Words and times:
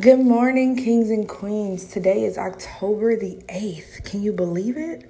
Good 0.00 0.18
morning, 0.18 0.76
kings 0.76 1.10
and 1.10 1.28
queens. 1.28 1.86
Today 1.86 2.24
is 2.24 2.36
October 2.36 3.16
the 3.16 3.40
8th. 3.48 4.04
Can 4.04 4.20
you 4.20 4.32
believe 4.32 4.76
it? 4.76 5.08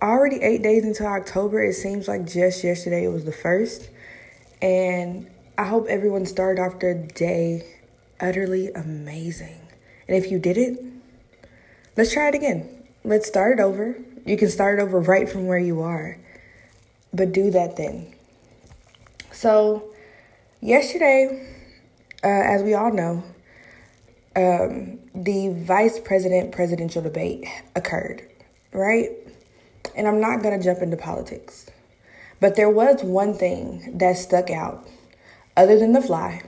Already 0.00 0.40
eight 0.42 0.62
days 0.62 0.84
into 0.84 1.04
October. 1.04 1.62
It 1.62 1.74
seems 1.74 2.08
like 2.08 2.26
just 2.26 2.64
yesterday 2.64 3.04
it 3.04 3.10
was 3.10 3.26
the 3.26 3.32
first. 3.32 3.90
And 4.60 5.30
I 5.58 5.64
hope 5.64 5.86
everyone 5.88 6.24
started 6.26 6.60
off 6.60 6.80
their 6.80 6.94
day 6.94 7.64
utterly 8.18 8.72
amazing. 8.72 9.60
And 10.08 10.16
if 10.16 10.32
you 10.32 10.38
did 10.38 10.56
it, 10.56 10.82
let's 11.96 12.12
try 12.12 12.28
it 12.28 12.34
again. 12.34 12.84
Let's 13.04 13.28
start 13.28 13.60
it 13.60 13.62
over. 13.62 13.94
You 14.24 14.36
can 14.36 14.48
start 14.48 14.80
it 14.80 14.82
over 14.82 15.00
right 15.00 15.28
from 15.28 15.46
where 15.46 15.58
you 15.58 15.82
are, 15.82 16.18
but 17.12 17.32
do 17.32 17.50
that 17.50 17.76
then. 17.76 18.14
So, 19.30 19.92
yesterday, 20.60 21.46
uh, 22.24 22.26
as 22.26 22.62
we 22.62 22.74
all 22.74 22.92
know, 22.92 23.22
um, 24.36 24.98
the 25.14 25.54
vice 25.58 25.98
president 26.00 26.52
presidential 26.52 27.02
debate 27.02 27.46
occurred, 27.76 28.26
right? 28.72 29.10
And 29.94 30.08
I'm 30.08 30.20
not 30.20 30.42
going 30.42 30.58
to 30.58 30.64
jump 30.64 30.80
into 30.80 30.96
politics, 30.96 31.70
but 32.40 32.56
there 32.56 32.70
was 32.70 33.02
one 33.02 33.34
thing 33.34 33.98
that 33.98 34.16
stuck 34.16 34.50
out, 34.50 34.86
other 35.56 35.78
than 35.78 35.92
the 35.92 36.00
fly, 36.00 36.42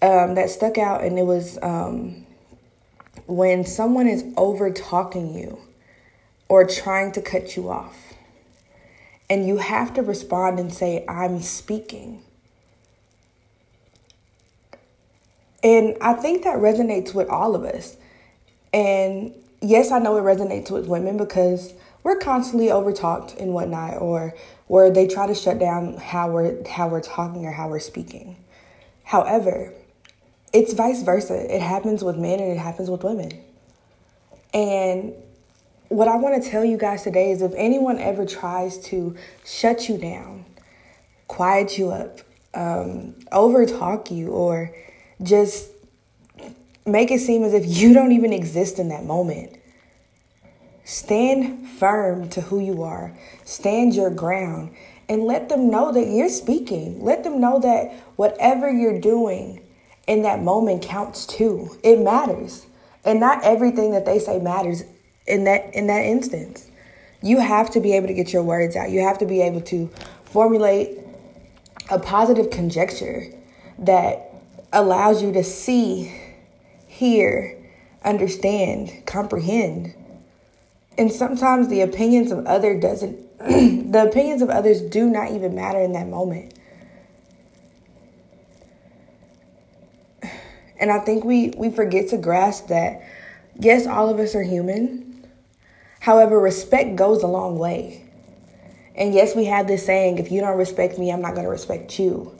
um, 0.00 0.34
that 0.34 0.50
stuck 0.50 0.78
out, 0.78 1.04
and 1.04 1.18
it 1.18 1.24
was 1.24 1.58
um, 1.62 2.26
when 3.26 3.64
someone 3.64 4.08
is 4.08 4.24
over 4.36 4.70
talking 4.70 5.34
you 5.34 5.58
or 6.48 6.66
trying 6.66 7.12
to 7.12 7.22
cut 7.22 7.56
you 7.56 7.70
off, 7.70 8.14
and 9.30 9.46
you 9.46 9.58
have 9.58 9.94
to 9.94 10.02
respond 10.02 10.58
and 10.58 10.74
say, 10.74 11.04
I'm 11.08 11.40
speaking 11.40 12.24
And 15.62 15.96
I 16.00 16.14
think 16.14 16.44
that 16.44 16.56
resonates 16.56 17.14
with 17.14 17.28
all 17.28 17.54
of 17.54 17.64
us. 17.64 17.96
And 18.72 19.32
yes, 19.60 19.90
I 19.90 19.98
know 19.98 20.16
it 20.16 20.22
resonates 20.22 20.70
with 20.70 20.86
women 20.86 21.16
because 21.16 21.72
we're 22.02 22.18
constantly 22.18 22.66
overtalked 22.66 23.38
and 23.40 23.54
whatnot, 23.54 24.00
or 24.00 24.34
where 24.66 24.90
they 24.90 25.06
try 25.06 25.26
to 25.26 25.34
shut 25.34 25.58
down 25.58 25.96
how 25.98 26.30
we're 26.30 26.66
how 26.68 26.88
we're 26.88 27.00
talking 27.00 27.46
or 27.46 27.52
how 27.52 27.68
we're 27.68 27.78
speaking. 27.78 28.36
However, 29.04 29.72
it's 30.52 30.72
vice 30.72 31.02
versa. 31.02 31.54
It 31.54 31.62
happens 31.62 32.02
with 32.02 32.16
men 32.16 32.40
and 32.40 32.50
it 32.50 32.58
happens 32.58 32.90
with 32.90 33.04
women. 33.04 33.32
And 34.52 35.14
what 35.88 36.08
I 36.08 36.16
want 36.16 36.42
to 36.42 36.50
tell 36.50 36.64
you 36.64 36.76
guys 36.76 37.02
today 37.02 37.30
is 37.30 37.42
if 37.42 37.52
anyone 37.56 37.98
ever 37.98 38.26
tries 38.26 38.78
to 38.86 39.14
shut 39.44 39.88
you 39.88 39.98
down, 39.98 40.44
quiet 41.28 41.78
you 41.78 41.90
up, 41.90 42.20
um, 42.54 43.14
overtalk 43.32 44.10
you, 44.10 44.28
or 44.28 44.74
just 45.22 45.70
make 46.86 47.10
it 47.10 47.20
seem 47.20 47.42
as 47.44 47.54
if 47.54 47.64
you 47.66 47.92
don't 47.92 48.12
even 48.12 48.32
exist 48.32 48.78
in 48.78 48.88
that 48.88 49.04
moment. 49.04 49.56
Stand 50.84 51.68
firm 51.68 52.28
to 52.30 52.40
who 52.40 52.58
you 52.58 52.82
are, 52.82 53.16
stand 53.44 53.94
your 53.94 54.10
ground, 54.10 54.74
and 55.08 55.24
let 55.24 55.48
them 55.48 55.70
know 55.70 55.92
that 55.92 56.08
you're 56.08 56.28
speaking. 56.28 57.02
Let 57.02 57.22
them 57.24 57.40
know 57.40 57.60
that 57.60 57.92
whatever 58.16 58.70
you're 58.70 59.00
doing 59.00 59.62
in 60.06 60.22
that 60.22 60.42
moment 60.42 60.82
counts 60.82 61.26
too. 61.26 61.78
It 61.82 62.00
matters. 62.00 62.66
And 63.04 63.20
not 63.20 63.42
everything 63.44 63.92
that 63.92 64.06
they 64.06 64.18
say 64.18 64.38
matters 64.38 64.82
in 65.26 65.44
that 65.44 65.74
in 65.74 65.86
that 65.88 66.04
instance. 66.04 66.68
You 67.22 67.38
have 67.38 67.70
to 67.70 67.80
be 67.80 67.94
able 67.94 68.08
to 68.08 68.14
get 68.14 68.32
your 68.32 68.42
words 68.42 68.74
out. 68.74 68.90
You 68.90 69.00
have 69.02 69.18
to 69.18 69.26
be 69.26 69.42
able 69.42 69.60
to 69.62 69.88
formulate 70.24 70.98
a 71.90 71.98
positive 71.98 72.50
conjecture 72.50 73.26
that 73.78 74.31
allows 74.72 75.22
you 75.22 75.32
to 75.32 75.44
see, 75.44 76.12
hear, 76.86 77.58
understand, 78.04 79.04
comprehend. 79.06 79.94
And 80.98 81.12
sometimes 81.12 81.68
the 81.68 81.82
opinions 81.82 82.30
of 82.30 82.46
other 82.46 82.78
doesn't 82.78 83.20
the 83.92 84.06
opinions 84.08 84.40
of 84.40 84.50
others 84.50 84.80
do 84.80 85.10
not 85.10 85.32
even 85.32 85.54
matter 85.54 85.80
in 85.80 85.92
that 85.92 86.06
moment. 86.06 86.54
And 90.78 90.90
I 90.90 90.98
think 91.00 91.24
we 91.24 91.52
we 91.56 91.70
forget 91.70 92.08
to 92.08 92.18
grasp 92.18 92.68
that 92.68 93.02
yes, 93.58 93.86
all 93.86 94.08
of 94.08 94.18
us 94.18 94.34
are 94.34 94.42
human. 94.42 95.26
However, 96.00 96.38
respect 96.40 96.96
goes 96.96 97.22
a 97.22 97.28
long 97.28 97.58
way. 97.58 98.04
And 98.94 99.14
yes, 99.14 99.34
we 99.34 99.46
have 99.46 99.66
this 99.66 99.86
saying, 99.86 100.18
if 100.18 100.30
you 100.30 100.40
don't 100.40 100.58
respect 100.58 100.98
me, 100.98 101.10
I'm 101.10 101.22
not 101.22 101.34
going 101.34 101.44
to 101.44 101.50
respect 101.50 101.98
you. 101.98 102.36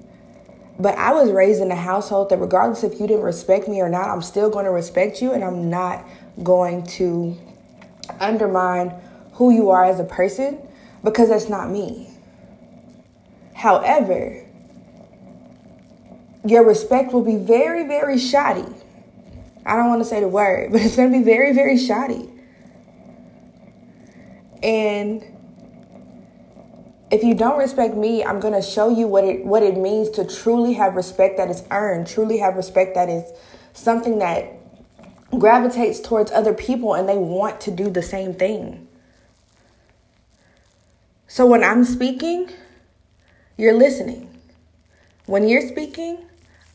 But 0.78 0.96
I 0.98 1.12
was 1.12 1.30
raised 1.30 1.60
in 1.60 1.70
a 1.70 1.76
household 1.76 2.30
that 2.30 2.38
regardless 2.38 2.82
if 2.82 2.98
you 2.98 3.06
didn't 3.06 3.22
respect 3.22 3.68
me 3.68 3.80
or 3.80 3.88
not, 3.88 4.08
I'm 4.08 4.22
still 4.22 4.50
going 4.50 4.64
to 4.64 4.70
respect 4.70 5.20
you 5.20 5.32
and 5.32 5.44
I'm 5.44 5.70
not 5.70 6.04
going 6.42 6.84
to 6.98 7.36
undermine 8.20 8.94
who 9.34 9.50
you 9.50 9.70
are 9.70 9.84
as 9.84 10.00
a 10.00 10.04
person 10.04 10.58
because 11.04 11.28
that's 11.28 11.48
not 11.48 11.70
me. 11.70 12.08
However, 13.54 14.44
your 16.44 16.64
respect 16.64 17.12
will 17.12 17.22
be 17.22 17.36
very, 17.36 17.86
very 17.86 18.18
shoddy. 18.18 18.64
I 19.64 19.76
don't 19.76 19.88
want 19.88 20.00
to 20.00 20.04
say 20.04 20.20
the 20.20 20.28
word, 20.28 20.72
but 20.72 20.80
it's 20.80 20.96
going 20.96 21.12
to 21.12 21.18
be 21.18 21.24
very, 21.24 21.52
very 21.52 21.78
shoddy. 21.78 22.28
And 24.62 25.24
if 27.12 27.22
you 27.22 27.34
don't 27.34 27.58
respect 27.58 27.94
me, 27.94 28.24
I'm 28.24 28.40
going 28.40 28.54
to 28.54 28.62
show 28.62 28.88
you 28.88 29.06
what 29.06 29.22
it 29.22 29.44
what 29.44 29.62
it 29.62 29.76
means 29.76 30.08
to 30.10 30.24
truly 30.24 30.72
have 30.72 30.96
respect 30.96 31.36
that 31.36 31.50
is 31.50 31.62
earned, 31.70 32.06
truly 32.06 32.38
have 32.38 32.56
respect 32.56 32.94
that 32.94 33.10
is 33.10 33.30
something 33.74 34.18
that 34.18 34.50
gravitates 35.38 36.00
towards 36.00 36.32
other 36.32 36.54
people 36.54 36.94
and 36.94 37.06
they 37.06 37.18
want 37.18 37.60
to 37.60 37.70
do 37.70 37.90
the 37.90 38.02
same 38.02 38.32
thing. 38.32 38.88
So 41.28 41.46
when 41.46 41.62
I'm 41.62 41.84
speaking, 41.84 42.50
you're 43.58 43.76
listening. 43.76 44.28
When 45.26 45.48
you're 45.48 45.68
speaking, 45.68 46.18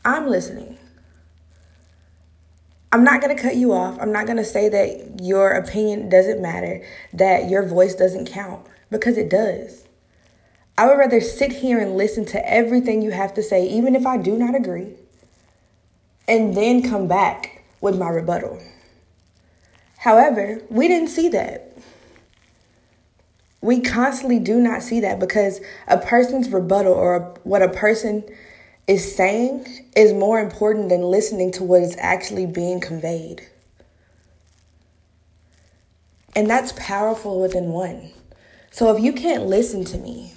I'm 0.04 0.28
listening. 0.28 0.78
I'm 2.92 3.04
not 3.04 3.20
going 3.20 3.36
to 3.36 3.40
cut 3.42 3.56
you 3.56 3.72
off. 3.72 3.98
I'm 4.00 4.12
not 4.12 4.26
going 4.26 4.38
to 4.38 4.44
say 4.44 4.68
that 4.68 5.20
your 5.20 5.50
opinion 5.50 6.08
doesn't 6.08 6.40
matter, 6.40 6.82
that 7.12 7.50
your 7.50 7.64
voice 7.64 7.94
doesn't 7.94 8.26
count, 8.26 8.66
because 8.90 9.18
it 9.18 9.28
does. 9.28 9.84
I 10.78 10.86
would 10.86 10.96
rather 10.96 11.20
sit 11.20 11.50
here 11.50 11.80
and 11.80 11.96
listen 11.96 12.24
to 12.26 12.48
everything 12.48 13.02
you 13.02 13.10
have 13.10 13.34
to 13.34 13.42
say, 13.42 13.68
even 13.68 13.96
if 13.96 14.06
I 14.06 14.16
do 14.16 14.38
not 14.38 14.54
agree, 14.54 14.92
and 16.28 16.56
then 16.56 16.88
come 16.88 17.08
back 17.08 17.64
with 17.80 17.98
my 17.98 18.08
rebuttal. 18.08 18.62
However, 19.96 20.62
we 20.70 20.86
didn't 20.86 21.08
see 21.08 21.30
that. 21.30 21.76
We 23.60 23.80
constantly 23.80 24.38
do 24.38 24.60
not 24.60 24.84
see 24.84 25.00
that 25.00 25.18
because 25.18 25.60
a 25.88 25.98
person's 25.98 26.48
rebuttal 26.48 26.92
or 26.92 27.34
what 27.42 27.60
a 27.60 27.68
person 27.68 28.22
is 28.86 29.16
saying 29.16 29.66
is 29.96 30.12
more 30.12 30.38
important 30.38 30.90
than 30.90 31.02
listening 31.02 31.50
to 31.52 31.64
what 31.64 31.82
is 31.82 31.96
actually 31.98 32.46
being 32.46 32.80
conveyed. 32.80 33.44
And 36.36 36.48
that's 36.48 36.72
powerful 36.76 37.40
within 37.40 37.70
one. 37.70 38.10
So 38.70 38.94
if 38.94 39.02
you 39.02 39.12
can't 39.12 39.46
listen 39.46 39.84
to 39.86 39.98
me, 39.98 40.34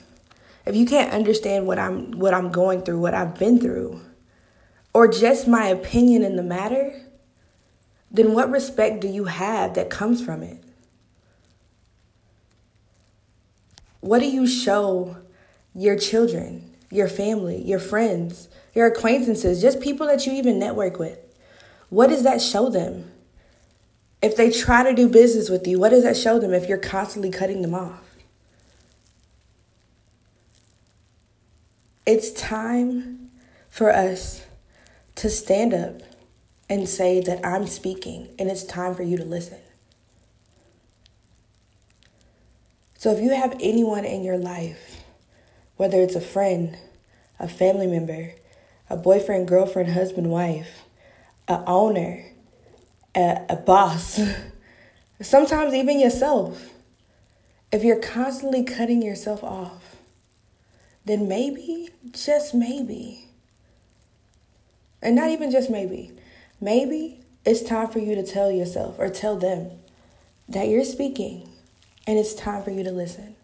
if 0.66 0.76
you 0.76 0.86
can't 0.86 1.12
understand 1.12 1.66
what 1.66 1.80
I'm 1.80 2.12
what 2.12 2.34
I'm 2.34 2.52
going 2.52 2.82
through, 2.84 3.00
what 3.00 3.14
I've 3.14 3.38
been 3.38 3.60
through, 3.60 4.02
or 4.94 5.08
just 5.08 5.48
my 5.48 5.68
opinion 5.68 6.24
in 6.24 6.36
the 6.36 6.44
matter, 6.44 6.94
then 8.12 8.34
what 8.34 8.52
respect 8.52 9.02
do 9.02 9.08
you 9.08 9.26
have 9.26 9.74
that 9.76 9.90
comes 9.90 10.24
from 10.24 10.44
it? 10.44 10.64
What 14.02 14.20
do 14.20 14.28
you 14.28 14.48
show 14.48 15.18
your 15.74 15.98
children, 15.98 16.76
your 16.90 17.08
family, 17.08 17.62
your 17.64 17.80
friends, 17.80 18.50
your 18.74 18.88
acquaintances, 18.88 19.62
just 19.62 19.80
people 19.80 20.08
that 20.08 20.26
you 20.26 20.34
even 20.34 20.60
network 20.60 21.00
with? 21.00 21.20
What 21.90 22.08
does 22.08 22.24
that 22.24 22.42
show 22.42 22.70
them? 22.70 23.12
If 24.22 24.36
they 24.36 24.52
try 24.52 24.84
to 24.84 24.94
do 24.94 25.10
business 25.10 25.50
with 25.50 25.68
you, 25.68 25.80
what 25.80 25.90
does 25.90 26.04
that 26.04 26.18
show 26.18 26.40
them 26.40 26.54
if 26.54 26.70
you're 26.70 26.78
constantly 26.78 27.32
cutting 27.32 27.62
them 27.62 27.74
off? 27.74 28.11
It's 32.06 32.32
time 32.32 33.30
for 33.70 33.92
us 33.92 34.46
to 35.16 35.30
stand 35.30 35.74
up 35.74 36.02
and 36.70 36.88
say 36.88 37.20
that 37.22 37.46
I'm 37.46 37.68
speaking 37.68 38.30
and 38.40 38.50
it's 38.50 38.64
time 38.64 38.96
for 38.96 39.04
you 39.04 39.18
to 39.18 39.26
listen. 39.26 39.60
So 42.98 43.12
if 43.12 43.20
you 43.20 43.32
have 43.32 43.58
anyone 43.60 44.06
in 44.06 44.24
your 44.24 44.38
life, 44.38 45.04
whether 45.76 46.00
it's 46.02 46.16
a 46.16 46.22
friend, 46.22 46.78
a 47.40 47.48
family 47.48 47.88
member, 47.88 48.34
a 48.90 48.98
boyfriend, 48.98 49.48
girlfriend, 49.48 49.92
husband, 49.92 50.30
wife, 50.30 50.84
a 51.48 51.64
owner, 51.66 52.24
a, 53.16 53.42
a 53.50 53.56
boss, 53.56 54.20
sometimes 55.22 55.74
even 55.74 56.00
yourself, 56.00 56.70
if 57.72 57.84
you're 57.84 58.00
constantly 58.00 58.64
cutting 58.64 59.02
yourself 59.02 59.44
off, 59.44 59.91
then 61.06 61.28
maybe, 61.28 61.90
just 62.12 62.54
maybe, 62.54 63.26
and 65.02 65.16
not 65.16 65.30
even 65.30 65.52
just 65.52 65.70
maybe, 65.70 66.12
maybe 66.60 67.20
it's 67.46 67.64
time 67.64 67.88
for 67.88 68.00
you 68.00 68.16
to 68.16 68.24
tell 68.24 68.52
yourself 68.52 68.96
or 69.00 69.10
tell 69.10 69.36
them 69.36 69.72
that 70.48 70.68
you're 70.68 70.84
speaking 70.84 71.50
and 72.06 72.20
it's 72.20 72.34
time 72.34 72.64
for 72.64 72.72
you 72.72 72.84
to 72.84 72.92
listen. 72.92 73.36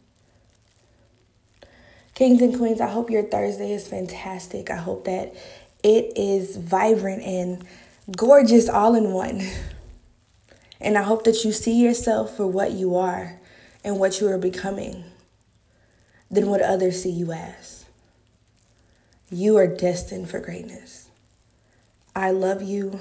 Kings 2.14 2.42
and 2.42 2.58
Queens, 2.58 2.82
I 2.82 2.90
hope 2.90 3.10
your 3.10 3.24
Thursday 3.24 3.72
is 3.72 3.88
fantastic. 3.88 4.72
I 4.72 4.78
hope 4.78 5.06
that 5.06 5.36
it 5.84 6.14
is 6.16 6.58
vibrant 6.58 7.24
and 7.24 7.64
gorgeous 8.16 8.68
all 8.70 8.96
in 8.96 9.12
one. 9.12 9.48
And 10.80 10.98
I 10.98 11.04
hope 11.04 11.24
that 11.26 11.44
you 11.44 11.52
see 11.52 11.82
yourself 11.82 12.36
for 12.36 12.48
what 12.48 12.72
you 12.72 12.96
are 12.96 13.40
and 13.84 14.00
what 14.00 14.20
you 14.20 14.28
are 14.30 14.38
becoming 14.38 15.04
than 16.30 16.48
what 16.48 16.62
others 16.62 17.02
see 17.04 17.12
you 17.12 17.32
as. 17.32 17.86
You 19.30 19.58
are 19.58 19.68
destined 19.68 20.30
for 20.30 20.40
greatness. 20.40 21.10
I 22.16 22.32
love 22.32 22.62
you, 22.62 23.00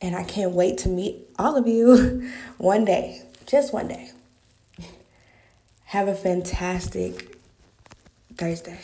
and 0.00 0.14
I 0.14 0.24
can't 0.24 0.52
wait 0.52 0.78
to 0.78 0.88
meet 0.88 1.28
all 1.38 1.56
of 1.56 1.66
you 1.66 2.30
one 2.58 2.84
day, 2.84 3.22
just 3.46 3.72
one 3.72 3.88
day. 3.88 4.12
Have 5.86 6.06
a 6.06 6.14
fantastic 6.14 7.36
Thursday. 8.36 8.78